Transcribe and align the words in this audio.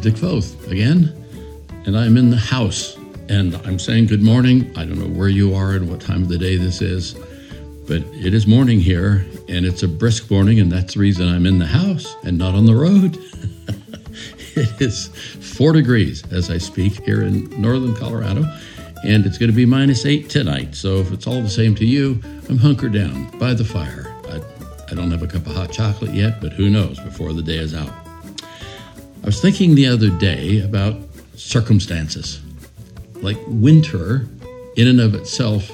Dick 0.00 0.16
Foth 0.16 0.70
again, 0.70 1.12
and 1.84 1.94
I'm 1.94 2.16
in 2.16 2.30
the 2.30 2.36
house. 2.36 2.96
And 3.28 3.54
I'm 3.66 3.78
saying 3.78 4.06
good 4.06 4.22
morning. 4.22 4.72
I 4.74 4.86
don't 4.86 4.98
know 4.98 5.06
where 5.06 5.28
you 5.28 5.54
are 5.54 5.72
and 5.72 5.90
what 5.90 6.00
time 6.00 6.22
of 6.22 6.28
the 6.28 6.38
day 6.38 6.56
this 6.56 6.80
is, 6.80 7.14
but 7.86 8.02
it 8.14 8.32
is 8.32 8.46
morning 8.46 8.80
here, 8.80 9.26
and 9.48 9.66
it's 9.66 9.82
a 9.82 9.88
brisk 9.88 10.30
morning, 10.30 10.58
and 10.58 10.72
that's 10.72 10.94
the 10.94 11.00
reason 11.00 11.28
I'm 11.28 11.44
in 11.44 11.58
the 11.58 11.66
house 11.66 12.16
and 12.24 12.38
not 12.38 12.54
on 12.54 12.64
the 12.64 12.74
road. 12.74 13.18
it 14.56 14.80
is 14.80 15.08
four 15.08 15.74
degrees 15.74 16.24
as 16.32 16.50
I 16.50 16.56
speak 16.56 17.04
here 17.04 17.22
in 17.22 17.50
northern 17.60 17.94
Colorado, 17.94 18.44
and 19.04 19.26
it's 19.26 19.36
going 19.36 19.50
to 19.50 19.56
be 19.56 19.66
minus 19.66 20.06
eight 20.06 20.30
tonight. 20.30 20.74
So 20.74 20.96
if 20.96 21.12
it's 21.12 21.26
all 21.26 21.42
the 21.42 21.50
same 21.50 21.74
to 21.74 21.84
you, 21.84 22.22
I'm 22.48 22.56
hunkered 22.56 22.94
down 22.94 23.36
by 23.38 23.52
the 23.52 23.64
fire. 23.64 24.16
I, 24.28 24.40
I 24.90 24.94
don't 24.94 25.10
have 25.10 25.22
a 25.22 25.26
cup 25.26 25.46
of 25.46 25.54
hot 25.54 25.70
chocolate 25.72 26.14
yet, 26.14 26.40
but 26.40 26.54
who 26.54 26.70
knows 26.70 26.98
before 27.00 27.34
the 27.34 27.42
day 27.42 27.58
is 27.58 27.74
out. 27.74 28.09
I 29.22 29.26
was 29.26 29.40
thinking 29.40 29.74
the 29.74 29.86
other 29.86 30.08
day 30.08 30.60
about 30.62 30.96
circumstances. 31.36 32.40
Like 33.16 33.38
winter, 33.46 34.26
in 34.76 34.88
and 34.88 35.00
of 35.00 35.14
itself, 35.14 35.70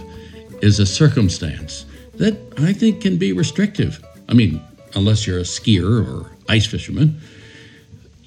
is 0.62 0.80
a 0.80 0.86
circumstance 0.86 1.86
that 2.14 2.36
I 2.58 2.72
think 2.72 3.02
can 3.02 3.18
be 3.18 3.32
restrictive. 3.32 4.04
I 4.28 4.34
mean, 4.34 4.60
unless 4.96 5.26
you're 5.26 5.38
a 5.38 5.42
skier 5.42 6.04
or 6.04 6.30
ice 6.48 6.66
fisherman 6.66 7.20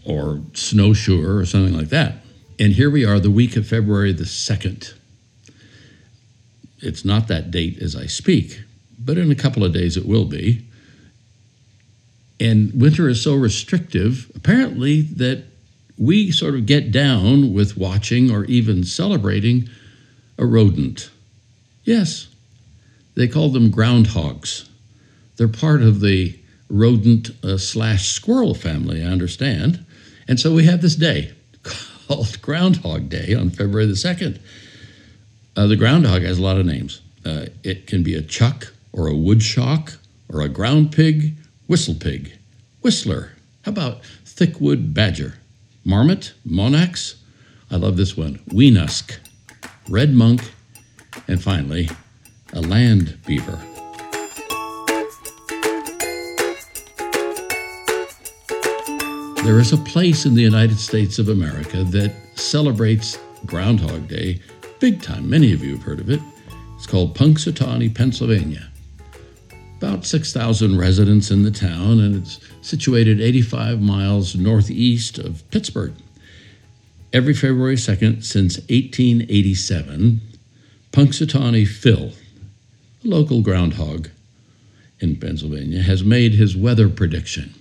or 0.05 0.41
snowshoer 0.53 1.37
or 1.37 1.45
something 1.45 1.75
like 1.75 1.89
that. 1.89 2.23
And 2.57 2.73
here 2.73 2.89
we 2.89 3.05
are, 3.05 3.19
the 3.19 3.31
week 3.31 3.57
of 3.57 3.67
February 3.67 4.13
the 4.13 4.23
2nd. 4.23 4.93
It's 6.79 7.03
not 7.03 7.27
that 7.27 7.51
date 7.51 7.79
as 7.81 7.95
I 7.95 8.05
speak, 8.05 8.61
but 8.97 9.17
in 9.17 9.31
a 9.31 9.35
couple 9.35 9.65
of 9.65 9.73
days 9.73 9.97
it 9.97 10.05
will 10.05 10.25
be. 10.25 10.65
And 12.39 12.71
winter 12.79 13.09
is 13.09 13.21
so 13.21 13.35
restrictive, 13.35 14.31
apparently, 14.35 15.01
that 15.01 15.43
we 15.97 16.31
sort 16.31 16.55
of 16.55 16.65
get 16.65 16.91
down 16.91 17.53
with 17.53 17.77
watching 17.77 18.31
or 18.31 18.45
even 18.45 18.83
celebrating 18.83 19.69
a 20.37 20.45
rodent. 20.45 21.09
Yes, 21.83 22.27
they 23.15 23.27
call 23.27 23.49
them 23.49 23.71
groundhogs. 23.71 24.69
They're 25.35 25.49
part 25.49 25.81
of 25.81 25.99
the 25.99 26.39
rodent 26.69 27.31
uh, 27.43 27.57
slash 27.57 28.09
squirrel 28.09 28.53
family, 28.53 29.03
I 29.03 29.07
understand. 29.07 29.85
And 30.27 30.39
so 30.39 30.53
we 30.53 30.65
have 30.65 30.81
this 30.81 30.95
day 30.95 31.33
called 32.07 32.41
Groundhog 32.41 33.09
Day 33.09 33.33
on 33.33 33.49
February 33.49 33.87
the 33.87 33.93
2nd. 33.93 34.39
Uh, 35.55 35.67
the 35.67 35.75
groundhog 35.75 36.21
has 36.21 36.39
a 36.39 36.41
lot 36.41 36.57
of 36.57 36.65
names. 36.65 37.01
Uh, 37.25 37.47
it 37.63 37.87
can 37.87 38.03
be 38.03 38.15
a 38.15 38.21
chuck 38.21 38.73
or 38.93 39.07
a 39.07 39.15
woodchuck 39.15 39.93
or 40.31 40.41
a 40.41 40.49
ground 40.49 40.91
pig, 40.91 41.35
whistle 41.69 41.93
pig, 41.93 42.33
whistler. 42.81 43.33
How 43.61 43.69
about 43.69 44.01
thickwood 44.25 44.91
badger, 44.91 45.35
marmot, 45.85 46.33
monax? 46.43 47.17
I 47.69 47.75
love 47.75 47.95
this 47.95 48.17
one, 48.17 48.39
weenusk, 48.47 49.17
red 49.87 50.11
monk, 50.11 50.41
and 51.27 51.39
finally, 51.39 51.87
a 52.53 52.61
land 52.61 53.19
beaver. 53.27 53.61
There 59.43 59.59
is 59.59 59.71
a 59.71 59.77
place 59.77 60.25
in 60.25 60.33
the 60.33 60.41
United 60.41 60.79
States 60.79 61.19
of 61.19 61.29
America 61.29 61.83
that 61.83 62.15
celebrates 62.33 63.19
Groundhog 63.45 64.07
Day 64.07 64.41
big 64.79 65.03
time. 65.03 65.29
Many 65.29 65.53
of 65.53 65.63
you 65.63 65.75
have 65.75 65.83
heard 65.83 65.99
of 65.99 66.09
it. 66.09 66.19
It's 66.75 66.87
called 66.87 67.15
Punxsutawney, 67.15 67.93
Pennsylvania. 67.93 68.68
About 69.81 70.05
6,000 70.05 70.77
residents 70.77 71.31
in 71.31 71.43
the 71.43 71.51
town, 71.51 72.01
and 72.01 72.17
it's 72.17 72.37
situated 72.61 73.21
85 73.21 73.79
miles 73.79 74.35
northeast 74.35 75.17
of 75.17 75.49
Pittsburgh. 75.51 75.93
Every 77.13 77.33
February 77.33 77.77
2nd 77.77 78.25
since 78.25 78.57
1887, 78.57 80.19
Punxsutawney 80.91 81.65
Phil, 81.65 82.11
a 83.05 83.07
local 83.07 83.41
groundhog 83.41 84.09
in 84.99 85.15
Pennsylvania, 85.15 85.81
has 85.81 86.03
made 86.03 86.33
his 86.33 86.57
weather 86.57 86.89
prediction. 86.89 87.53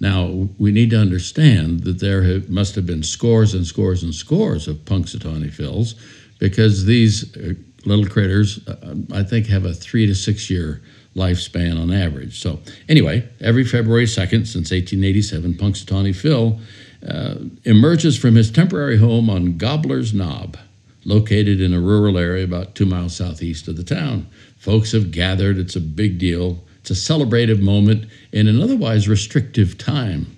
Now, 0.00 0.48
we 0.58 0.72
need 0.72 0.88
to 0.90 0.98
understand 0.98 1.80
that 1.80 2.00
there 2.00 2.22
have, 2.22 2.48
must 2.48 2.74
have 2.74 2.86
been 2.86 3.02
scores 3.02 3.52
and 3.52 3.66
scores 3.66 4.02
and 4.02 4.14
scores 4.14 4.66
of 4.66 4.78
Punxsutawney 4.86 5.50
Phils 5.50 5.94
because 6.38 6.86
these 6.86 7.36
uh, 7.36 7.52
little 7.84 8.06
critters, 8.06 8.66
uh, 8.66 8.94
I 9.12 9.24
think, 9.24 9.46
have 9.48 9.66
a 9.66 9.74
three 9.74 10.06
to 10.06 10.14
six 10.14 10.48
year 10.48 10.80
lifespan 11.14 11.80
on 11.80 11.92
average. 11.92 12.40
So, 12.40 12.60
anyway, 12.88 13.28
every 13.40 13.64
February 13.64 14.06
2nd 14.06 14.46
since 14.46 14.70
1887, 14.70 15.54
Punxsutawney 15.54 16.14
Phil 16.14 16.58
uh, 17.06 17.36
emerges 17.64 18.16
from 18.16 18.34
his 18.34 18.50
temporary 18.50 18.98
home 18.98 19.30
on 19.30 19.56
Gobbler's 19.56 20.12
Knob, 20.12 20.56
located 21.04 21.60
in 21.60 21.72
a 21.72 21.80
rural 21.80 22.18
area 22.18 22.44
about 22.44 22.74
two 22.74 22.86
miles 22.86 23.16
southeast 23.16 23.68
of 23.68 23.76
the 23.76 23.84
town. 23.84 24.26
Folks 24.58 24.92
have 24.92 25.10
gathered, 25.10 25.58
it's 25.58 25.76
a 25.76 25.80
big 25.80 26.18
deal. 26.18 26.62
It's 26.80 26.90
a 26.90 26.94
celebrative 27.12 27.60
moment 27.60 28.06
in 28.32 28.48
an 28.48 28.60
otherwise 28.60 29.08
restrictive 29.08 29.78
time. 29.78 30.36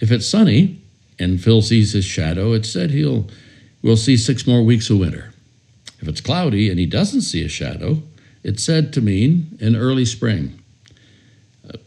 If 0.00 0.10
it's 0.10 0.28
sunny 0.28 0.80
and 1.18 1.42
Phil 1.42 1.62
sees 1.62 1.92
his 1.92 2.04
shadow, 2.04 2.52
it's 2.52 2.68
said 2.68 2.90
he'll 2.90 3.28
we'll 3.82 3.96
see 3.96 4.16
six 4.16 4.46
more 4.46 4.62
weeks 4.62 4.90
of 4.90 4.98
winter. 4.98 5.32
If 6.00 6.08
it's 6.08 6.20
cloudy 6.20 6.68
and 6.68 6.78
he 6.78 6.86
doesn't 6.86 7.22
see 7.22 7.44
a 7.44 7.48
shadow, 7.48 8.02
it's 8.44 8.62
said 8.62 8.92
to 8.92 9.00
mean 9.00 9.56
in 9.58 9.74
early 9.74 10.04
spring. 10.04 10.62
Uh, 11.68 11.78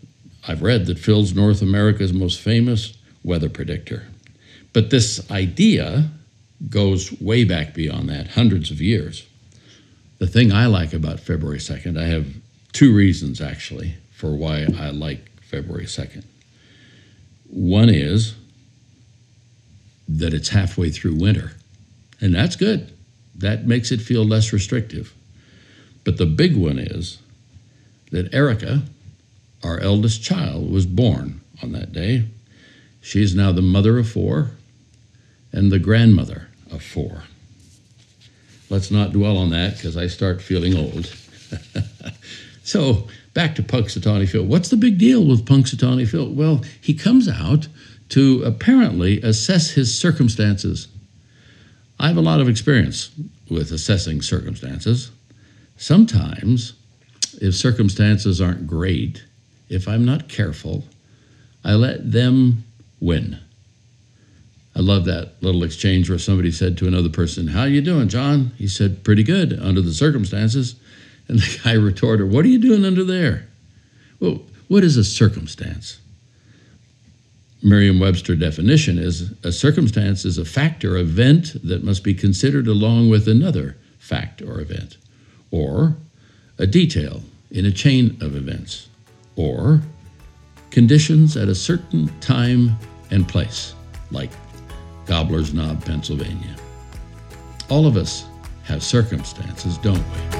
I've 0.47 0.63
read 0.63 0.87
that 0.87 0.99
Phil's 0.99 1.33
North 1.33 1.61
America's 1.61 2.11
most 2.11 2.41
famous 2.41 2.97
weather 3.23 3.47
predictor. 3.47 4.07
But 4.73 4.89
this 4.89 5.29
idea 5.31 6.09
goes 6.69 7.11
way 7.21 7.43
back 7.43 7.73
beyond 7.73 8.09
that, 8.09 8.29
hundreds 8.29 8.71
of 8.71 8.81
years. 8.81 9.25
The 10.17 10.27
thing 10.27 10.51
I 10.51 10.65
like 10.65 10.93
about 10.93 11.19
February 11.19 11.59
2nd, 11.59 11.99
I 11.99 12.05
have 12.05 12.27
two 12.73 12.93
reasons 12.93 13.39
actually 13.39 13.95
for 14.11 14.35
why 14.35 14.65
I 14.77 14.89
like 14.89 15.29
February 15.41 15.85
2nd. 15.85 16.23
One 17.49 17.89
is 17.89 18.35
that 20.09 20.33
it's 20.33 20.49
halfway 20.49 20.89
through 20.89 21.15
winter, 21.15 21.51
and 22.19 22.33
that's 22.33 22.55
good. 22.55 22.91
That 23.35 23.67
makes 23.67 23.91
it 23.91 24.01
feel 24.01 24.25
less 24.25 24.51
restrictive. 24.51 25.13
But 26.07 26.15
the 26.15 26.25
big 26.25 26.55
one 26.55 26.79
is 26.79 27.17
that 28.11 28.33
Erica, 28.33 28.83
our 29.61 29.77
eldest 29.81 30.23
child, 30.23 30.71
was 30.71 30.85
born 30.85 31.41
on 31.61 31.73
that 31.73 31.91
day. 31.91 32.29
She's 33.01 33.35
now 33.35 33.51
the 33.51 33.61
mother 33.61 33.97
of 33.97 34.07
four 34.07 34.51
and 35.51 35.69
the 35.69 35.79
grandmother 35.79 36.47
of 36.71 36.81
four. 36.81 37.23
Let's 38.69 38.89
not 38.89 39.11
dwell 39.11 39.35
on 39.35 39.49
that 39.49 39.75
because 39.75 39.97
I 39.97 40.07
start 40.07 40.41
feeling 40.41 40.77
old. 40.77 41.13
So 42.63 43.07
back 43.33 43.55
to 43.55 43.63
Punxsutawney 43.63 44.27
Phil. 44.27 44.43
What's 44.43 44.67
the 44.67 44.75
big 44.75 44.97
deal 44.97 45.25
with 45.25 45.45
Punxsutawney 45.45 46.05
Phil? 46.05 46.29
Well, 46.29 46.65
he 46.81 46.93
comes 46.93 47.29
out 47.29 47.69
to 48.09 48.43
apparently 48.43 49.21
assess 49.21 49.71
his 49.71 49.97
circumstances. 49.97 50.89
I 51.97 52.09
have 52.09 52.17
a 52.17 52.21
lot 52.21 52.41
of 52.41 52.49
experience 52.49 53.09
with 53.49 53.71
assessing 53.71 54.21
circumstances. 54.21 55.11
Sometimes, 55.77 56.73
if 57.39 57.55
circumstances 57.55 58.41
aren't 58.41 58.67
great, 58.67 59.23
if 59.69 59.87
I'm 59.87 60.05
not 60.05 60.27
careful, 60.27 60.83
I 61.63 61.73
let 61.73 62.11
them 62.11 62.63
win. 62.99 63.39
I 64.75 64.79
love 64.79 65.05
that 65.05 65.41
little 65.41 65.63
exchange 65.63 66.09
where 66.09 66.19
somebody 66.19 66.51
said 66.51 66.77
to 66.77 66.87
another 66.87 67.09
person, 67.09 67.47
"How 67.47 67.63
you 67.63 67.81
doing, 67.81 68.09
John?" 68.09 68.51
He 68.57 68.67
said, 68.67 69.03
"Pretty 69.03 69.23
good 69.23 69.59
under 69.59 69.81
the 69.81 69.93
circumstances." 69.93 70.75
And 71.29 71.39
the 71.39 71.59
guy 71.61 71.73
retorted, 71.73 72.31
What 72.31 72.45
are 72.45 72.47
you 72.47 72.57
doing 72.57 72.85
under 72.85 73.03
there? 73.03 73.47
Well, 74.21 74.43
what 74.69 74.85
is 74.85 74.95
a 74.95 75.03
circumstance? 75.03 75.99
Merriam 77.61 77.99
Webster 77.99 78.35
definition 78.35 78.97
is 78.97 79.33
a 79.43 79.51
circumstance 79.51 80.23
is 80.25 80.37
a 80.37 80.45
fact 80.45 80.85
or 80.85 80.95
event 80.95 81.57
that 81.67 81.83
must 81.83 82.03
be 82.03 82.13
considered 82.13 82.67
along 82.67 83.09
with 83.09 83.27
another 83.27 83.75
fact 83.97 84.41
or 84.41 84.61
event, 84.61 84.95
or 85.51 85.95
a 86.57 86.67
detail 86.67 87.21
in 87.51 87.65
a 87.65 87.71
chain 87.71 88.17
of 88.21 88.35
events, 88.35 88.89
or 89.35 89.81
conditions 90.71 91.37
at 91.37 91.47
a 91.47 91.55
certain 91.55 92.07
time 92.19 92.71
and 93.11 93.27
place, 93.27 93.73
like 94.11 94.31
Gobbler's 95.05 95.53
Knob, 95.53 95.83
Pennsylvania. 95.85 96.55
All 97.69 97.85
of 97.85 97.95
us 97.95 98.25
have 98.63 98.83
circumstances, 98.83 99.77
don't 99.77 99.97
we? 99.97 100.37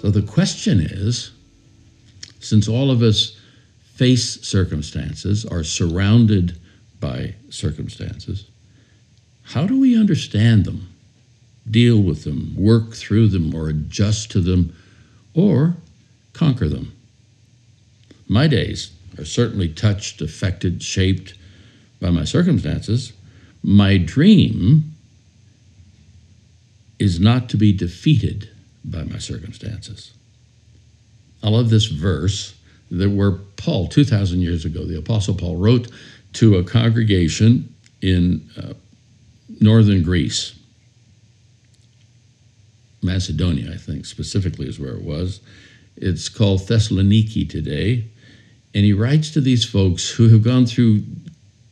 So 0.00 0.10
the 0.10 0.22
question 0.26 0.80
is 0.80 1.32
since 2.42 2.68
all 2.68 2.90
of 2.90 3.02
us 3.02 3.36
face 3.94 4.40
circumstances, 4.42 5.44
are 5.46 5.62
surrounded 5.62 6.58
by 6.98 7.34
circumstances, 7.50 8.48
how 9.44 9.66
do 9.66 9.78
we 9.78 9.98
understand 9.98 10.64
them, 10.64 10.88
deal 11.70 12.00
with 12.00 12.24
them, 12.24 12.54
work 12.56 12.94
through 12.94 13.28
them, 13.28 13.54
or 13.54 13.68
adjust 13.68 14.30
to 14.32 14.40
them, 14.40 14.74
or 15.34 15.76
conquer 16.32 16.68
them? 16.68 16.92
My 18.28 18.46
days 18.46 18.92
are 19.18 19.24
certainly 19.24 19.68
touched, 19.68 20.20
affected, 20.22 20.82
shaped 20.82 21.34
by 22.00 22.10
my 22.10 22.24
circumstances. 22.24 23.12
My 23.62 23.98
dream 23.98 24.94
is 26.98 27.20
not 27.20 27.48
to 27.50 27.56
be 27.56 27.72
defeated 27.72 28.48
by 28.84 29.02
my 29.04 29.18
circumstances. 29.18 30.12
I 31.42 31.48
love 31.48 31.70
this 31.70 31.86
verse 31.86 32.54
that 32.90 33.10
where 33.10 33.32
Paul, 33.32 33.88
2,000 33.88 34.40
years 34.40 34.64
ago, 34.64 34.84
the 34.84 34.98
Apostle 34.98 35.34
Paul 35.34 35.56
wrote 35.56 35.90
to 36.34 36.56
a 36.56 36.64
congregation 36.64 37.74
in 38.00 38.48
uh, 38.56 38.74
northern 39.60 40.02
Greece. 40.02 40.58
Macedonia, 43.02 43.72
I 43.72 43.76
think, 43.76 44.06
specifically 44.06 44.68
is 44.68 44.78
where 44.78 44.94
it 44.94 45.02
was. 45.02 45.40
It's 45.96 46.28
called 46.28 46.60
Thessaloniki 46.60 47.48
today. 47.48 48.04
And 48.74 48.84
he 48.84 48.92
writes 48.92 49.30
to 49.32 49.40
these 49.40 49.64
folks 49.64 50.08
who 50.08 50.28
have 50.28 50.42
gone 50.42 50.66
through 50.66 51.02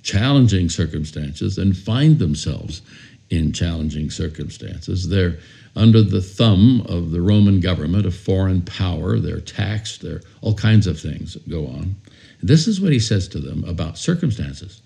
challenging 0.02 0.68
circumstances 0.68 1.58
and 1.58 1.76
find 1.76 2.18
themselves 2.18 2.82
in 3.30 3.52
challenging 3.52 4.10
circumstances. 4.10 5.08
They're 5.08 5.38
under 5.76 6.02
the 6.02 6.20
thumb 6.20 6.84
of 6.88 7.12
the 7.12 7.20
Roman 7.20 7.60
government, 7.60 8.06
a 8.06 8.10
foreign 8.10 8.62
power. 8.62 9.18
They're 9.18 9.40
taxed. 9.40 10.02
There 10.02 10.20
all 10.42 10.54
kinds 10.54 10.86
of 10.86 11.00
things 11.00 11.36
go 11.48 11.66
on. 11.66 11.96
This 12.42 12.66
is 12.66 12.80
what 12.80 12.92
he 12.92 12.98
says 12.98 13.28
to 13.28 13.38
them 13.38 13.64
about 13.64 13.98
circumstances 13.98 14.82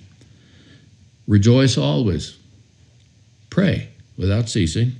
Rejoice 1.27 1.79
always, 1.79 2.37
pray 3.55 3.89
without 4.19 4.49
ceasing, 4.49 4.91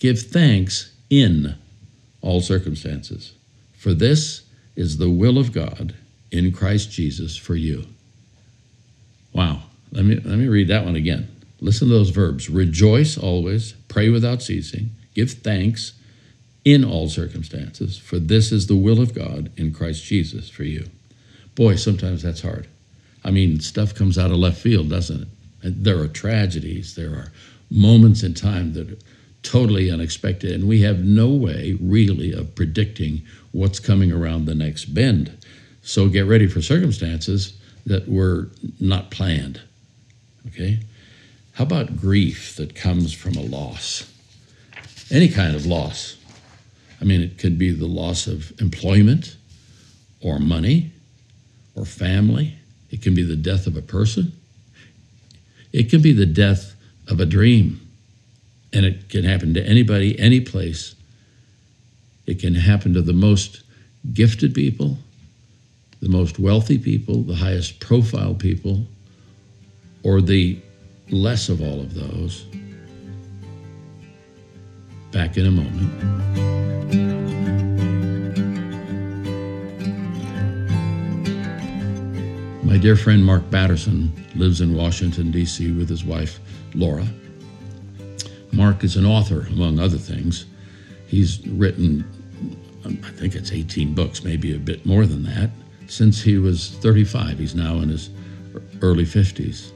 give 0.00 0.20
thanks 0.20 0.92
in 1.08 1.54
all 2.22 2.40
circumstances, 2.40 3.34
for 3.78 3.94
this 3.94 4.42
is 4.74 4.98
the 4.98 5.08
will 5.08 5.38
of 5.38 5.52
God 5.52 5.94
in 6.32 6.50
Christ 6.50 6.90
Jesus 6.90 7.36
for 7.36 7.54
you. 7.54 7.86
Wow. 9.32 9.62
Let 9.92 10.04
me, 10.06 10.16
let 10.16 10.38
me 10.38 10.48
read 10.48 10.66
that 10.68 10.84
one 10.84 10.96
again. 10.96 11.28
Listen 11.60 11.86
to 11.86 11.94
those 11.94 12.10
verbs 12.10 12.50
rejoice 12.50 13.16
always, 13.16 13.74
pray 13.86 14.08
without 14.08 14.42
ceasing, 14.42 14.90
give 15.14 15.30
thanks 15.30 15.92
in 16.64 16.84
all 16.84 17.08
circumstances, 17.08 17.96
for 17.96 18.18
this 18.18 18.50
is 18.50 18.66
the 18.66 18.74
will 18.74 19.00
of 19.00 19.14
God 19.14 19.52
in 19.56 19.72
Christ 19.72 20.04
Jesus 20.04 20.50
for 20.50 20.64
you. 20.64 20.86
Boy, 21.54 21.76
sometimes 21.76 22.22
that's 22.24 22.42
hard. 22.42 22.66
I 23.22 23.30
mean, 23.30 23.60
stuff 23.60 23.94
comes 23.94 24.18
out 24.18 24.32
of 24.32 24.38
left 24.38 24.60
field, 24.60 24.90
doesn't 24.90 25.22
it? 25.22 25.28
And 25.62 25.84
there 25.84 25.98
are 25.98 26.08
tragedies, 26.08 26.94
there 26.94 27.10
are 27.10 27.32
moments 27.70 28.22
in 28.22 28.34
time 28.34 28.72
that 28.74 28.90
are 28.90 28.98
totally 29.42 29.90
unexpected, 29.90 30.52
and 30.52 30.68
we 30.68 30.82
have 30.82 31.04
no 31.04 31.28
way 31.28 31.76
really 31.80 32.32
of 32.32 32.54
predicting 32.54 33.22
what's 33.52 33.80
coming 33.80 34.12
around 34.12 34.44
the 34.44 34.54
next 34.54 34.86
bend. 34.86 35.36
So 35.82 36.08
get 36.08 36.26
ready 36.26 36.46
for 36.46 36.60
circumstances 36.60 37.58
that 37.86 38.08
were 38.08 38.48
not 38.78 39.10
planned. 39.10 39.60
Okay? 40.48 40.80
How 41.54 41.64
about 41.64 41.96
grief 41.96 42.56
that 42.56 42.74
comes 42.74 43.12
from 43.12 43.34
a 43.34 43.42
loss? 43.42 44.10
Any 45.10 45.28
kind 45.28 45.54
of 45.54 45.66
loss. 45.66 46.16
I 47.00 47.04
mean, 47.04 47.22
it 47.22 47.38
could 47.38 47.58
be 47.58 47.70
the 47.70 47.86
loss 47.86 48.26
of 48.26 48.52
employment 48.60 49.36
or 50.20 50.38
money 50.38 50.92
or 51.74 51.84
family. 51.84 52.54
It 52.90 53.02
can 53.02 53.14
be 53.14 53.22
the 53.22 53.36
death 53.36 53.66
of 53.66 53.76
a 53.76 53.82
person. 53.82 54.32
It 55.72 55.90
can 55.90 56.02
be 56.02 56.12
the 56.12 56.26
death 56.26 56.74
of 57.08 57.20
a 57.20 57.26
dream. 57.26 57.80
And 58.72 58.86
it 58.86 59.08
can 59.08 59.24
happen 59.24 59.54
to 59.54 59.62
anybody, 59.62 60.18
any 60.18 60.40
place. 60.40 60.94
It 62.26 62.38
can 62.38 62.54
happen 62.54 62.94
to 62.94 63.02
the 63.02 63.12
most 63.12 63.62
gifted 64.12 64.54
people, 64.54 64.98
the 66.00 66.08
most 66.08 66.38
wealthy 66.38 66.78
people, 66.78 67.22
the 67.22 67.34
highest 67.34 67.80
profile 67.80 68.34
people, 68.34 68.86
or 70.02 70.20
the 70.20 70.58
less 71.10 71.48
of 71.48 71.60
all 71.60 71.80
of 71.80 71.94
those. 71.94 72.46
Back 75.10 75.36
in 75.36 75.46
a 75.46 75.50
moment. 75.50 76.39
My 82.70 82.78
dear 82.78 82.96
friend 82.96 83.22
Mark 83.22 83.50
Batterson 83.50 84.12
lives 84.34 84.62
in 84.62 84.74
Washington, 84.74 85.30
D.C., 85.30 85.72
with 85.72 85.90
his 85.90 86.04
wife, 86.04 86.40
Laura. 86.74 87.06
Mark 88.52 88.82
is 88.82 88.96
an 88.96 89.04
author, 89.04 89.46
among 89.48 89.78
other 89.78 89.98
things. 89.98 90.46
He's 91.06 91.46
written, 91.48 92.04
um, 92.86 92.98
I 93.04 93.10
think 93.10 93.34
it's 93.34 93.52
18 93.52 93.94
books, 93.94 94.24
maybe 94.24 94.54
a 94.54 94.58
bit 94.58 94.86
more 94.86 95.04
than 95.04 95.24
that, 95.24 95.50
since 95.88 96.22
he 96.22 96.38
was 96.38 96.70
35. 96.80 97.38
He's 97.38 97.54
now 97.54 97.74
in 97.80 97.90
his 97.90 98.08
early 98.80 99.04
50s 99.04 99.72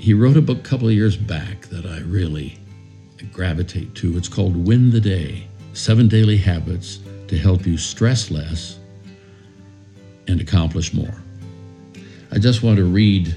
he 0.00 0.14
wrote 0.14 0.38
a 0.38 0.40
book 0.40 0.58
a 0.58 0.62
couple 0.62 0.88
of 0.88 0.94
years 0.94 1.14
back 1.14 1.66
that 1.66 1.84
I 1.84 1.98
really 2.00 2.58
gravitate 3.32 3.94
to. 3.96 4.16
It's 4.16 4.28
called 4.28 4.56
Win 4.56 4.90
the 4.90 5.00
Day 5.00 5.46
Seven 5.74 6.08
Daily 6.08 6.38
Habits 6.38 7.00
to 7.28 7.36
Help 7.36 7.66
You 7.66 7.76
Stress 7.76 8.30
Less 8.30 8.78
and 10.26 10.40
Accomplish 10.40 10.94
More. 10.94 11.22
I 12.32 12.38
just 12.38 12.62
want 12.62 12.76
to 12.76 12.84
read 12.84 13.34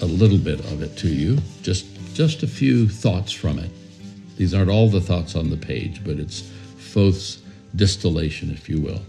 a 0.00 0.06
little 0.06 0.38
bit 0.38 0.60
of 0.60 0.82
it 0.82 0.96
to 0.98 1.08
you, 1.08 1.38
just, 1.62 1.86
just 2.14 2.42
a 2.42 2.46
few 2.46 2.88
thoughts 2.88 3.32
from 3.32 3.58
it. 3.58 3.70
These 4.36 4.52
aren't 4.52 4.70
all 4.70 4.88
the 4.88 5.00
thoughts 5.00 5.34
on 5.34 5.50
the 5.50 5.56
page, 5.56 6.04
but 6.04 6.18
it's 6.18 6.42
Foth's 6.78 7.42
distillation, 7.74 8.50
if 8.50 8.68
you 8.68 8.80
will. 8.80 9.02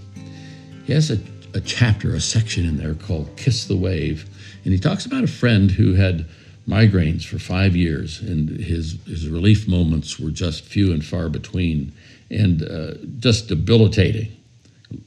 He 0.86 0.94
has 0.94 1.12
a, 1.12 1.20
a 1.54 1.60
chapter, 1.60 2.14
a 2.14 2.22
section 2.22 2.66
in 2.66 2.78
there 2.78 2.94
called 2.94 3.36
Kiss 3.36 3.66
the 3.66 3.76
Wave 3.76 4.30
and 4.68 4.74
he 4.74 4.82
talks 4.82 5.06
about 5.06 5.24
a 5.24 5.28
friend 5.28 5.72
who 5.72 5.94
had 5.94 6.26
migraines 6.68 7.24
for 7.24 7.40
five 7.40 7.74
years, 7.74 8.20
and 8.20 8.50
his, 8.50 8.98
his 9.06 9.30
relief 9.30 9.66
moments 9.66 10.20
were 10.20 10.30
just 10.30 10.66
few 10.66 10.92
and 10.92 11.06
far 11.06 11.30
between 11.30 11.94
and 12.30 12.64
uh, 12.64 12.96
just 13.18 13.48
debilitating. 13.48 14.30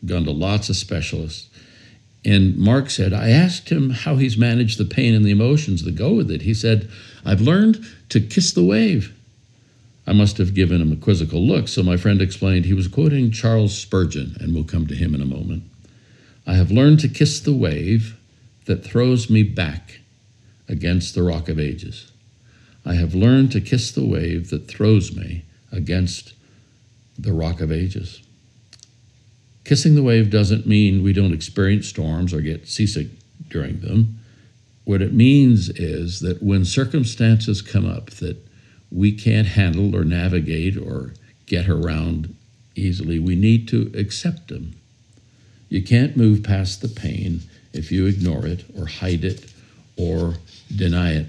Gone 0.07 0.25
to 0.25 0.31
lots 0.31 0.71
of 0.71 0.77
specialists. 0.77 1.50
And 2.25 2.57
Mark 2.59 2.91
said, 2.91 3.13
I 3.13 3.31
asked 3.31 3.71
him 3.71 3.91
how 3.91 4.17
he's 4.17 4.37
managed 4.37 4.79
the 4.79 4.85
pain 4.85 5.15
and 5.15 5.25
the 5.25 5.31
emotions 5.31 5.85
that 5.85 5.95
go 5.95 6.13
with 6.13 6.31
it. 6.31 6.43
He 6.43 6.53
said, 6.53 6.91
I've 7.25 7.41
learned 7.41 7.85
to 8.11 8.21
kiss 8.21 8.53
the 8.53 8.65
wave. 8.65 9.15
I 10.07 10.13
must 10.13 10.39
have 10.39 10.55
given 10.55 10.81
him 10.81 10.93
a 10.93 10.97
quizzical 10.97 11.41
look, 11.47 11.69
so 11.69 11.83
my 11.83 11.97
friend 11.97 12.21
explained 12.21 12.65
he 12.65 12.75
was 12.75 12.89
quoting 12.89 13.31
Charles 13.31 13.77
Spurgeon, 13.77 14.37
and 14.41 14.55
we'll 14.55 14.65
come 14.65 14.87
to 14.89 14.95
him 14.95 15.15
in 15.15 15.23
a 15.23 15.27
moment. 15.27 15.63
I 16.47 16.55
have 16.55 16.71
learned 16.71 17.01
to 17.01 17.09
kiss 17.09 17.41
the 17.41 17.53
wave 17.53 18.17
that 18.67 18.85
throws 18.85 19.31
me 19.31 19.43
back 19.43 20.01
against 20.69 21.15
the 21.15 21.23
rock 21.23 21.49
of 21.49 21.59
ages. 21.59 22.11
I 22.85 22.95
have 22.95 23.15
learned 23.15 23.53
to 23.53 23.61
kiss 23.61 23.93
the 23.93 24.05
wave 24.05 24.51
that 24.51 24.69
throws 24.69 25.15
me 25.15 25.45
against 25.71 26.35
the 27.19 27.33
rock 27.33 27.61
of 27.61 27.71
ages. 27.71 28.23
Kissing 29.65 29.95
the 29.95 30.03
wave 30.03 30.31
doesn't 30.31 30.67
mean 30.67 31.03
we 31.03 31.13
don't 31.13 31.33
experience 31.33 31.87
storms 31.87 32.33
or 32.33 32.41
get 32.41 32.69
seasick 32.69 33.09
during 33.49 33.81
them. 33.81 34.19
What 34.85 35.03
it 35.03 35.13
means 35.13 35.69
is 35.69 36.21
that 36.21 36.43
when 36.43 36.65
circumstances 36.65 37.63
come 37.63 37.87
up 37.87 38.11
that 38.11 38.37
we 38.91 39.13
can't 39.13 39.49
handle 39.49 39.95
or 39.95 40.05
navigate 40.05 40.77
or 40.77 41.15
get 41.47 41.69
around 41.69 42.35
easily, 42.75 43.19
we 43.19 43.37
need 43.37 43.69
to 43.69 43.93
accept 43.95 44.49
them. 44.49 44.75
You 45.69 45.83
can't 45.83 46.17
move 46.17 46.43
past 46.43 46.81
the 46.81 46.89
pain 46.89 47.43
if 47.73 47.93
you 47.93 48.07
ignore 48.07 48.47
it 48.47 48.65
or 48.77 48.87
hide 48.87 49.25
it 49.25 49.53
or 49.97 50.35
deny 50.75 51.13
it. 51.13 51.27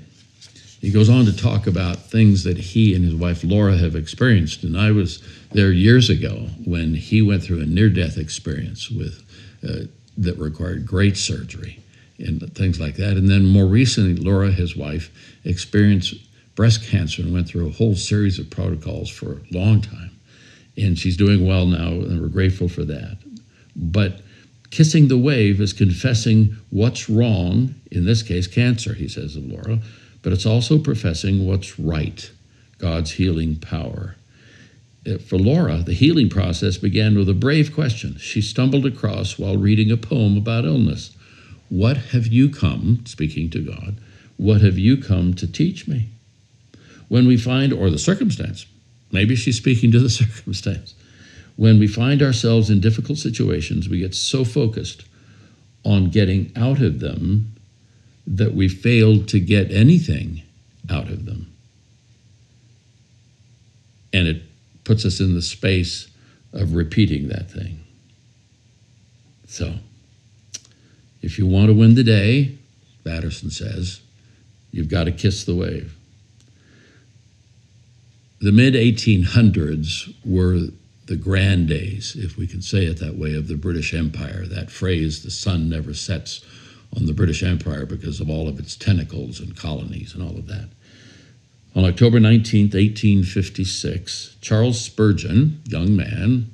He 0.81 0.91
goes 0.91 1.09
on 1.09 1.25
to 1.25 1.35
talk 1.35 1.67
about 1.67 1.97
things 1.97 2.43
that 2.43 2.57
he 2.57 2.95
and 2.95 3.05
his 3.05 3.15
wife 3.15 3.43
Laura 3.43 3.77
have 3.77 3.95
experienced. 3.95 4.63
And 4.63 4.77
I 4.77 4.91
was 4.91 5.21
there 5.51 5.71
years 5.71 6.09
ago 6.09 6.47
when 6.65 6.95
he 6.95 7.21
went 7.21 7.43
through 7.43 7.61
a 7.61 7.65
near 7.65 7.89
death 7.89 8.17
experience 8.17 8.89
with, 8.89 9.23
uh, 9.63 9.85
that 10.17 10.37
required 10.37 10.85
great 10.85 11.17
surgery 11.17 11.79
and 12.17 12.41
things 12.55 12.79
like 12.79 12.95
that. 12.95 13.15
And 13.15 13.29
then 13.29 13.45
more 13.45 13.67
recently, 13.67 14.15
Laura, 14.15 14.51
his 14.51 14.75
wife, 14.75 15.11
experienced 15.45 16.15
breast 16.55 16.83
cancer 16.83 17.21
and 17.21 17.33
went 17.33 17.47
through 17.47 17.67
a 17.67 17.71
whole 17.71 17.95
series 17.95 18.39
of 18.39 18.49
protocols 18.49 19.09
for 19.09 19.33
a 19.33 19.41
long 19.51 19.81
time. 19.81 20.11
And 20.77 20.97
she's 20.97 21.17
doing 21.17 21.47
well 21.47 21.65
now, 21.65 21.89
and 21.89 22.21
we're 22.21 22.27
grateful 22.27 22.67
for 22.67 22.83
that. 22.85 23.17
But 23.75 24.21
Kissing 24.71 25.09
the 25.09 25.17
wave 25.17 25.59
is 25.59 25.73
confessing 25.73 26.55
what's 26.69 27.09
wrong, 27.09 27.75
in 27.91 28.05
this 28.05 28.23
case, 28.23 28.47
cancer, 28.47 28.93
he 28.93 29.09
says 29.09 29.35
of 29.35 29.43
Laura, 29.43 29.79
but 30.21 30.33
it's 30.33 30.45
also 30.45 30.77
professing 30.77 31.45
what's 31.45 31.79
right, 31.79 32.31
God's 32.77 33.11
healing 33.11 33.57
power. 33.57 34.15
For 35.25 35.37
Laura, 35.37 35.77
the 35.77 35.93
healing 35.93 36.29
process 36.29 36.77
began 36.77 37.17
with 37.17 37.27
a 37.27 37.33
brave 37.33 37.73
question 37.73 38.17
she 38.17 38.41
stumbled 38.41 38.85
across 38.85 39.39
while 39.39 39.57
reading 39.57 39.91
a 39.91 39.97
poem 39.97 40.37
about 40.37 40.65
illness. 40.65 41.15
What 41.69 41.97
have 41.97 42.27
you 42.27 42.49
come, 42.49 43.03
speaking 43.05 43.49
to 43.51 43.59
God, 43.59 43.97
what 44.37 44.61
have 44.61 44.77
you 44.77 44.97
come 44.97 45.33
to 45.35 45.47
teach 45.47 45.87
me? 45.87 46.09
When 47.07 47.27
we 47.27 47.37
find, 47.37 47.73
or 47.73 47.89
the 47.89 47.97
circumstance, 47.97 48.65
maybe 49.11 49.35
she's 49.35 49.57
speaking 49.57 49.91
to 49.91 49.99
the 49.99 50.09
circumstance 50.21 50.93
when 51.61 51.77
we 51.77 51.87
find 51.87 52.23
ourselves 52.23 52.71
in 52.71 52.79
difficult 52.79 53.19
situations, 53.19 53.87
we 53.87 53.99
get 53.99 54.15
so 54.15 54.43
focused 54.43 55.05
on 55.83 56.09
getting 56.09 56.51
out 56.55 56.81
of 56.81 56.99
them 56.99 57.53
that 58.27 58.53
we 58.53 58.67
failed 58.67 59.27
to 59.29 59.39
get 59.39 59.71
anything 59.71 60.41
out 60.89 61.09
of 61.09 61.25
them. 61.25 61.51
And 64.13 64.27
it 64.27 64.43
puts 64.83 65.05
us 65.05 65.19
in 65.19 65.35
the 65.35 65.41
space 65.41 66.09
of 66.53 66.73
repeating 66.73 67.29
that 67.29 67.49
thing. 67.49 67.79
So, 69.47 69.75
if 71.21 71.37
you 71.37 71.45
want 71.45 71.67
to 71.67 71.73
win 71.73 71.95
the 71.95 72.03
day, 72.03 72.57
Batterson 73.03 73.51
says, 73.51 74.01
you've 74.71 74.89
got 74.89 75.05
to 75.05 75.11
kiss 75.11 75.43
the 75.43 75.55
wave. 75.55 75.95
The 78.39 78.51
mid 78.51 78.73
1800s 78.73 80.13
were 80.25 80.67
the 81.05 81.15
grand 81.15 81.67
days, 81.67 82.15
if 82.17 82.37
we 82.37 82.47
can 82.47 82.61
say 82.61 82.85
it 82.85 82.99
that 82.99 83.17
way, 83.17 83.35
of 83.35 83.47
the 83.47 83.55
British 83.55 83.93
Empire. 83.93 84.45
That 84.45 84.71
phrase, 84.71 85.23
the 85.23 85.31
sun 85.31 85.69
never 85.69 85.93
sets 85.93 86.43
on 86.95 87.05
the 87.05 87.13
British 87.13 87.43
Empire 87.43 87.85
because 87.85 88.19
of 88.19 88.29
all 88.29 88.47
of 88.47 88.59
its 88.59 88.75
tentacles 88.75 89.39
and 89.39 89.55
colonies 89.55 90.13
and 90.13 90.23
all 90.23 90.37
of 90.37 90.47
that. 90.47 90.69
On 91.73 91.85
October 91.85 92.19
19, 92.19 92.65
1856, 92.65 94.35
Charles 94.41 94.81
Spurgeon, 94.81 95.61
young 95.65 95.95
man, 95.95 96.51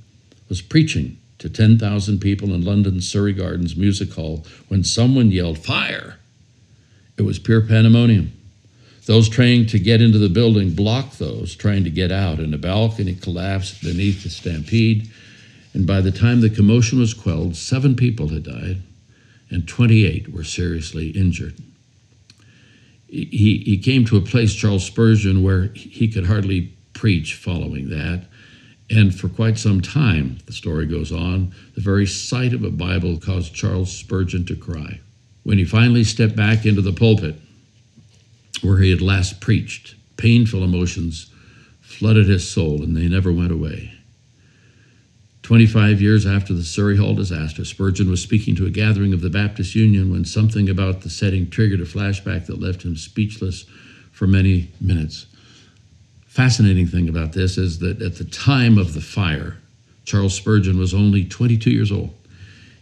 was 0.48 0.62
preaching 0.62 1.17
to 1.39 1.50
10,000 1.50 2.20
people 2.20 2.53
in 2.53 2.63
London's 2.63 3.10
Surrey 3.10 3.34
Gardens 3.34 3.75
Music 3.75 4.13
Hall 4.13 4.46
when 4.67 4.84
someone 4.84 5.32
yelled, 5.32 5.58
Fire! 5.58 6.17
It 7.17 7.24
was 7.24 7.39
pure 7.39 7.62
pandemonium. 7.62 8.32
Those 9.08 9.29
trying 9.29 9.65
to 9.67 9.79
get 9.79 10.01
into 10.01 10.20
the 10.20 10.29
building 10.29 10.75
blocked 10.75 11.17
those 11.17 11.56
trying 11.56 11.84
to 11.86 11.89
get 11.89 12.12
out, 12.12 12.39
and 12.39 12.53
the 12.53 12.58
balcony 12.58 13.15
collapsed 13.15 13.82
beneath 13.82 14.24
the 14.24 14.29
stampede. 14.29 15.10
And 15.74 15.88
by 15.88 16.01
the 16.01 16.12
time 16.12 16.41
the 16.41 16.50
commotion 16.50 17.00
was 17.00 17.13
quelled, 17.13 17.56
seven 17.56 17.96
people 17.96 18.27
had 18.27 18.44
died 18.44 18.82
and 19.50 19.68
28 19.68 20.34
were 20.34 20.44
seriously 20.44 21.10
injured. 21.10 21.56
He, 23.08 23.63
he 23.66 23.77
came 23.77 24.04
to 24.06 24.18
a 24.18 24.22
place, 24.22 24.54
Charles 24.54 24.86
Spurgeon, 24.86 25.44
where 25.44 25.68
he 25.74 26.08
could 26.08 26.25
hardly 26.25 26.74
preach 26.94 27.36
following 27.36 27.89
that. 27.89 28.25
And 28.89 29.13
for 29.18 29.30
quite 29.30 29.58
some 29.58 29.82
time, 29.82 30.39
the 30.46 30.54
story 30.54 30.86
goes 30.86 31.12
on, 31.12 31.54
the 31.75 31.82
very 31.82 32.06
sight 32.06 32.54
of 32.54 32.63
a 32.63 32.70
Bible 32.70 33.18
caused 33.18 33.54
Charles 33.54 33.92
Spurgeon 33.92 34.46
to 34.46 34.56
cry. 34.56 35.00
When 35.44 35.58
he 35.58 35.66
finally 35.66 36.04
stepped 36.04 36.36
back 36.36 36.66
into 36.66 36.82
the 36.82 36.94
pulpit, 36.94 37.36
where 38.62 38.80
he 38.80 38.89
had 38.89 39.01
last 39.01 39.39
preached. 39.39 39.96
Painful 40.18 40.63
emotions 40.63 41.32
flooded 41.82 42.27
his 42.27 42.50
soul, 42.50 42.84
and 42.84 42.96
they 42.96 43.08
never 43.08 43.32
went 43.32 43.51
away. 43.51 43.94
25 45.48 46.01
years 46.01 46.25
after 46.25 46.54
the 46.54 46.62
Surrey 46.62 46.98
Hall 46.98 47.16
disaster, 47.16 47.63
Spurgeon 47.63 48.10
was 48.10 48.22
speaking 48.22 48.54
to 48.58 48.66
a 48.66 48.70
gathering 48.70 49.13
of 49.13 49.22
the 49.22 49.30
Baptist 49.30 49.75
Union 49.75 50.12
when 50.12 50.25
something 50.25 50.68
about 50.68 51.00
the 51.00 51.10
setting 51.10 51.50
triggered 51.50 51.80
a 51.80 51.86
flashback 51.86 52.48
that 52.48 52.60
left 52.60 52.84
him 52.84 52.98
speechless 52.98 53.63
for 54.12 54.27
many 54.27 54.70
minutes. 54.82 55.25
Fascinating 56.25 56.86
thing 56.86 57.08
about 57.08 57.32
this 57.32 57.58
is 57.58 57.80
that 57.80 58.01
at 58.01 58.18
the 58.18 58.25
time 58.25 58.77
of 58.77 58.94
the 58.94 59.00
fire, 59.00 59.56
Charles 60.04 60.36
Spurgeon 60.36 60.77
was 60.77 60.94
only 60.94 61.24
22 61.24 61.72
years 61.72 61.94
old. 61.94 62.13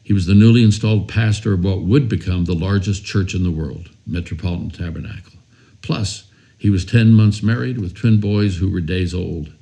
He 0.02 0.14
was 0.14 0.26
the 0.26 0.34
newly 0.34 0.64
installed 0.64 1.08
pastor 1.08 1.54
of 1.54 1.64
what 1.64 1.84
would 1.84 2.10
become 2.10 2.46
the 2.46 2.56
largest 2.56 3.06
church 3.06 3.36
in 3.36 3.44
the 3.44 3.52
world, 3.52 3.92
Metropolitan 4.08 4.72
Tabernacle. 4.72 5.38
Plus, 5.84 6.32
he 6.58 6.72
was 6.72 6.84
10 6.84 7.14
months 7.14 7.44
married 7.44 7.78
with 7.78 7.94
twin 7.94 8.20
boys 8.20 8.58
who 8.58 8.72
were 8.72 8.82
days 8.82 9.14
old. 9.14 9.54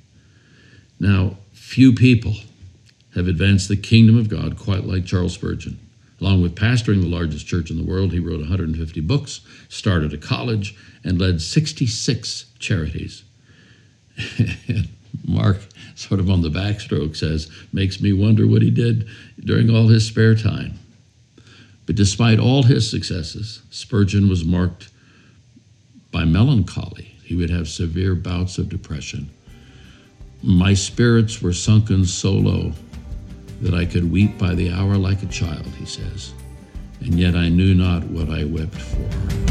Now, 1.01 1.35
few 1.51 1.91
people 1.91 2.35
have 3.15 3.27
advanced 3.27 3.67
the 3.67 3.77
kingdom 3.77 4.17
of 4.17 4.29
God 4.29 4.57
quite 4.57 4.85
like 4.85 5.05
Charles 5.05 5.33
Spurgeon. 5.33 5.79
Along 6.19 6.41
with 6.41 6.55
pastoring 6.55 7.01
the 7.01 7.07
largest 7.07 7.47
church 7.47 7.69
in 7.69 7.77
the 7.77 7.83
world, 7.83 8.11
he 8.11 8.19
wrote 8.19 8.39
150 8.39 9.01
books, 9.01 9.41
started 9.67 10.13
a 10.13 10.17
college, 10.17 10.75
and 11.03 11.19
led 11.19 11.41
66 11.41 12.45
charities. 12.59 13.23
Mark, 15.27 15.57
sort 15.95 16.19
of 16.19 16.29
on 16.29 16.41
the 16.41 16.49
backstroke, 16.49 17.15
says, 17.15 17.51
makes 17.71 18.01
me 18.01 18.13
wonder 18.13 18.47
what 18.47 18.61
he 18.61 18.71
did 18.71 19.07
during 19.39 19.69
all 19.69 19.87
his 19.87 20.05
spare 20.05 20.35
time. 20.35 20.79
But 21.85 21.95
despite 21.95 22.39
all 22.39 22.63
his 22.63 22.89
successes, 22.89 23.61
Spurgeon 23.69 24.29
was 24.29 24.45
marked 24.45 24.89
by 26.11 26.23
melancholy. 26.23 27.15
He 27.23 27.35
would 27.35 27.49
have 27.49 27.67
severe 27.67 28.15
bouts 28.15 28.57
of 28.57 28.69
depression. 28.69 29.29
My 30.41 30.73
spirits 30.73 31.41
were 31.41 31.53
sunken 31.53 32.05
so 32.05 32.31
low 32.31 32.73
that 33.63 33.73
I 33.73 33.85
could 33.85 34.11
weep 34.11 34.37
by 34.37 34.53
the 34.53 34.71
hour 34.71 34.97
like 34.97 35.23
a 35.23 35.27
child, 35.27 35.67
he 35.79 35.85
says, 35.85 36.33
and 36.99 37.17
yet 37.17 37.33
I 37.33 37.47
knew 37.47 37.73
not 37.73 38.03
what 38.03 38.29
I 38.29 38.43
wept 38.43 38.75
for. 38.75 39.43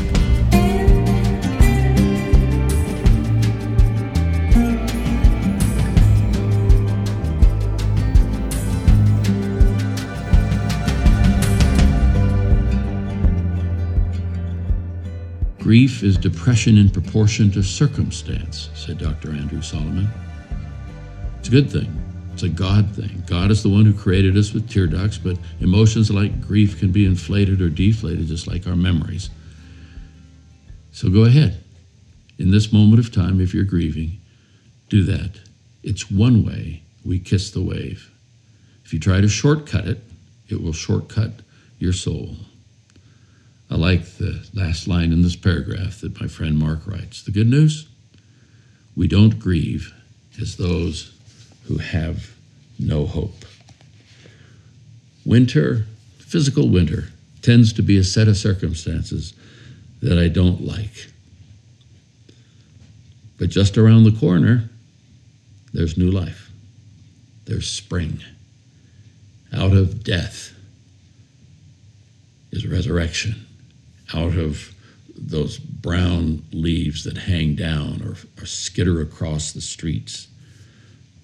Grief 15.58 16.02
is 16.02 16.18
depression 16.18 16.76
in 16.76 16.90
proportion 16.90 17.50
to 17.52 17.62
circumstance, 17.62 18.68
said 18.74 18.98
Dr. 18.98 19.30
Andrew 19.30 19.62
Solomon. 19.62 20.08
It's 21.38 21.48
a 21.48 21.50
good 21.50 21.70
thing. 21.70 22.01
It's 22.32 22.42
a 22.42 22.48
God 22.48 22.94
thing. 22.96 23.22
God 23.26 23.50
is 23.50 23.62
the 23.62 23.68
one 23.68 23.84
who 23.84 23.92
created 23.92 24.36
us 24.36 24.52
with 24.52 24.70
tear 24.70 24.86
ducts, 24.86 25.18
but 25.18 25.36
emotions 25.60 26.10
like 26.10 26.40
grief 26.40 26.78
can 26.78 26.90
be 26.90 27.04
inflated 27.04 27.60
or 27.60 27.68
deflated 27.68 28.26
just 28.26 28.46
like 28.46 28.66
our 28.66 28.76
memories. 28.76 29.30
So 30.92 31.08
go 31.08 31.24
ahead. 31.24 31.62
In 32.38 32.50
this 32.50 32.72
moment 32.72 32.98
of 32.98 33.12
time, 33.12 33.40
if 33.40 33.54
you're 33.54 33.64
grieving, 33.64 34.18
do 34.88 35.04
that. 35.04 35.40
It's 35.82 36.10
one 36.10 36.44
way 36.44 36.82
we 37.04 37.18
kiss 37.18 37.50
the 37.50 37.62
wave. 37.62 38.10
If 38.84 38.92
you 38.92 39.00
try 39.00 39.20
to 39.20 39.28
shortcut 39.28 39.86
it, 39.86 40.02
it 40.48 40.62
will 40.62 40.72
shortcut 40.72 41.32
your 41.78 41.92
soul. 41.92 42.36
I 43.70 43.76
like 43.76 44.04
the 44.18 44.46
last 44.54 44.86
line 44.86 45.12
in 45.12 45.22
this 45.22 45.36
paragraph 45.36 46.00
that 46.00 46.20
my 46.20 46.28
friend 46.28 46.58
Mark 46.58 46.86
writes. 46.86 47.22
The 47.22 47.30
good 47.30 47.48
news? 47.48 47.88
We 48.94 49.08
don't 49.08 49.38
grieve 49.38 49.94
as 50.40 50.56
those 50.56 51.18
who 51.64 51.78
have 51.78 52.34
no 52.78 53.06
hope. 53.06 53.44
Winter, 55.24 55.86
physical 56.18 56.68
winter, 56.68 57.08
tends 57.42 57.72
to 57.74 57.82
be 57.82 57.96
a 57.96 58.04
set 58.04 58.28
of 58.28 58.36
circumstances 58.36 59.34
that 60.00 60.18
I 60.18 60.28
don't 60.28 60.62
like. 60.62 61.08
But 63.38 63.50
just 63.50 63.78
around 63.78 64.04
the 64.04 64.18
corner, 64.18 64.68
there's 65.72 65.96
new 65.96 66.10
life. 66.10 66.50
There's 67.44 67.68
spring. 67.68 68.22
Out 69.52 69.72
of 69.72 70.04
death 70.04 70.54
is 72.50 72.66
resurrection 72.66 73.46
out 74.14 74.36
of 74.36 74.74
those 75.16 75.58
brown 75.58 76.42
leaves 76.52 77.04
that 77.04 77.16
hang 77.16 77.54
down 77.54 78.02
or, 78.02 78.42
or 78.42 78.46
skitter 78.46 79.00
across 79.00 79.52
the 79.52 79.60
streets. 79.60 80.28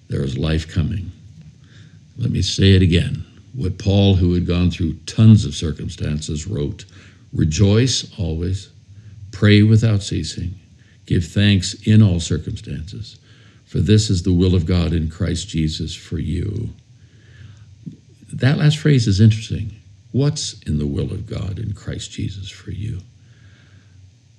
There 0.09 0.23
is 0.23 0.37
life 0.37 0.67
coming. 0.67 1.11
Let 2.17 2.31
me 2.31 2.41
say 2.41 2.73
it 2.73 2.81
again. 2.81 3.25
What 3.53 3.77
Paul, 3.77 4.15
who 4.15 4.33
had 4.33 4.45
gone 4.45 4.71
through 4.71 4.93
tons 5.05 5.45
of 5.45 5.55
circumstances, 5.55 6.47
wrote 6.47 6.85
Rejoice 7.31 8.11
always, 8.17 8.69
pray 9.31 9.61
without 9.61 10.01
ceasing, 10.01 10.55
give 11.05 11.25
thanks 11.25 11.75
in 11.85 12.01
all 12.01 12.19
circumstances, 12.19 13.19
for 13.65 13.79
this 13.79 14.09
is 14.09 14.23
the 14.23 14.33
will 14.33 14.55
of 14.55 14.65
God 14.65 14.93
in 14.93 15.09
Christ 15.09 15.47
Jesus 15.47 15.95
for 15.95 16.17
you. 16.17 16.69
That 18.33 18.57
last 18.57 18.77
phrase 18.77 19.07
is 19.07 19.21
interesting. 19.21 19.75
What's 20.11 20.59
in 20.63 20.79
the 20.79 20.87
will 20.87 21.11
of 21.11 21.27
God 21.27 21.59
in 21.59 21.73
Christ 21.73 22.11
Jesus 22.11 22.49
for 22.49 22.71
you? 22.71 23.01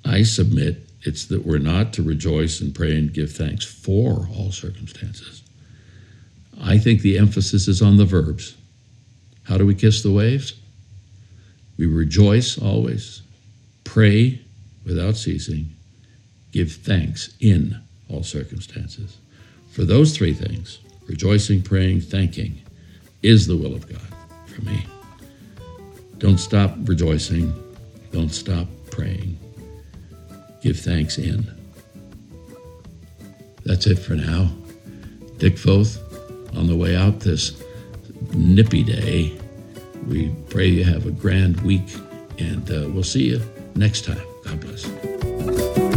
I 0.04 0.22
submit 0.24 0.88
it's 1.02 1.26
that 1.26 1.46
we're 1.46 1.58
not 1.58 1.92
to 1.94 2.02
rejoice 2.02 2.60
and 2.60 2.74
pray 2.74 2.96
and 2.96 3.12
give 3.12 3.32
thanks 3.32 3.64
for 3.64 4.28
all 4.36 4.50
circumstances. 4.50 5.42
I 6.62 6.78
think 6.78 7.00
the 7.00 7.18
emphasis 7.18 7.68
is 7.68 7.80
on 7.80 7.96
the 7.96 8.04
verbs. 8.04 8.56
How 9.44 9.56
do 9.56 9.66
we 9.66 9.74
kiss 9.74 10.02
the 10.02 10.12
waves? 10.12 10.54
We 11.78 11.86
rejoice 11.86 12.58
always, 12.58 13.22
pray 13.84 14.40
without 14.84 15.16
ceasing, 15.16 15.74
give 16.52 16.72
thanks 16.72 17.34
in 17.40 17.80
all 18.10 18.22
circumstances. 18.22 19.16
For 19.70 19.84
those 19.84 20.16
three 20.16 20.34
things, 20.34 20.78
rejoicing, 21.06 21.62
praying, 21.62 22.02
thanking, 22.02 22.60
is 23.22 23.46
the 23.46 23.56
will 23.56 23.74
of 23.74 23.88
God 23.88 24.14
for 24.46 24.62
me. 24.62 24.84
Don't 26.18 26.38
stop 26.38 26.74
rejoicing. 26.84 27.54
Don't 28.12 28.32
stop 28.32 28.66
praying. 28.90 29.38
Give 30.62 30.78
thanks 30.78 31.16
in. 31.16 31.50
That's 33.64 33.86
it 33.86 33.98
for 33.98 34.14
now. 34.14 34.50
Dick 35.38 35.56
Foth, 35.56 35.98
on 36.56 36.66
the 36.66 36.76
way 36.76 36.96
out 36.96 37.20
this 37.20 37.62
nippy 38.32 38.82
day. 38.82 39.38
We 40.06 40.34
pray 40.48 40.66
you 40.66 40.84
have 40.84 41.06
a 41.06 41.10
grand 41.10 41.60
week, 41.60 41.88
and 42.38 42.70
uh, 42.70 42.88
we'll 42.92 43.02
see 43.02 43.24
you 43.30 43.40
next 43.74 44.04
time. 44.04 44.22
God 44.44 44.60
bless. 44.60 45.89